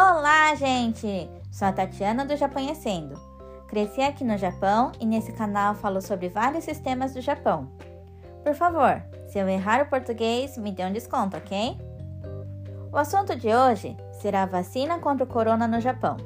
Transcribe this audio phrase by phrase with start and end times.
[0.00, 1.28] Olá, gente!
[1.50, 3.20] Sou a Tatiana do Japonhecendo.
[3.66, 7.68] Cresci aqui no Japão e nesse canal falo sobre vários sistemas do Japão.
[8.44, 11.76] Por favor, se eu errar o português, me dê um desconto, ok?
[12.92, 16.16] O assunto de hoje será a vacina contra o corona no Japão.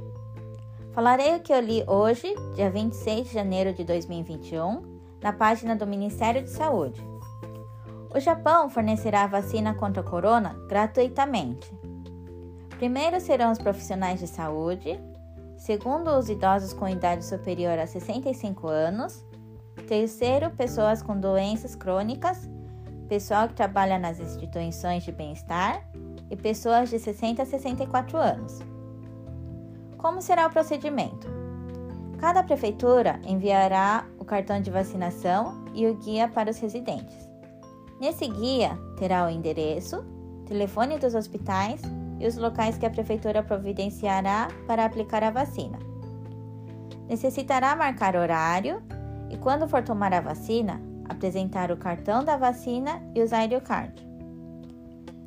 [0.93, 4.82] Falarei o que eu li hoje, dia 26 de janeiro de 2021,
[5.23, 7.03] na página do Ministério de Saúde.
[8.14, 11.82] O Japão fornecerá a vacina contra o corona gratuitamente.
[12.82, 15.00] Primeiro serão os profissionais de saúde,
[15.57, 19.25] segundo os idosos com idade superior a 65 anos,
[19.86, 22.50] terceiro pessoas com doenças crônicas,
[23.08, 25.81] pessoal que trabalha nas instituições de bem-estar
[26.29, 28.58] e pessoas de 60 a 64 anos.
[29.96, 31.29] Como será o procedimento?
[32.19, 37.30] Cada prefeitura enviará o cartão de vacinação e o guia para os residentes.
[38.00, 40.05] Nesse guia terá o endereço,
[40.48, 41.80] telefone dos hospitais
[42.22, 45.77] e os locais que a Prefeitura providenciará para aplicar a vacina.
[47.08, 48.80] Necessitará marcar horário
[49.28, 54.06] e, quando for tomar a vacina, apresentar o cartão da vacina e usar o card.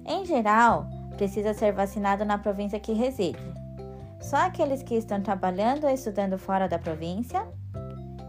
[0.05, 3.43] Em geral, precisa ser vacinado na província que reside.
[4.21, 7.45] Só aqueles que estão trabalhando ou estudando fora da província,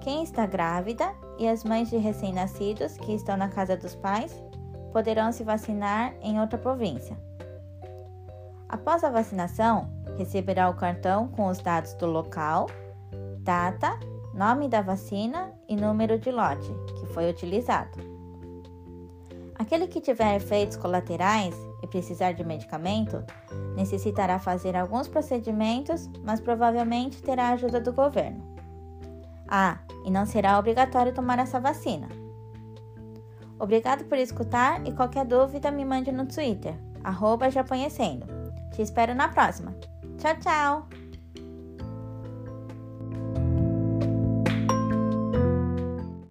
[0.00, 4.34] quem está grávida e as mães de recém-nascidos que estão na casa dos pais
[4.92, 7.16] poderão se vacinar em outra província.
[8.69, 12.67] Após a vacinação, receberá o cartão com os dados do local,
[13.41, 13.98] data,
[14.34, 17.98] nome da vacina e número de lote que foi utilizado.
[19.59, 23.25] Aquele que tiver efeitos colaterais e precisar de medicamento,
[23.75, 28.42] necessitará fazer alguns procedimentos, mas provavelmente terá ajuda do governo.
[29.48, 32.09] Ah, e não será obrigatório tomar essa vacina.
[33.59, 37.48] Obrigado por escutar e qualquer dúvida me mande no Twitter, arroba
[38.75, 39.75] Te espero na próxima.
[40.19, 41.05] Tchau, tchau!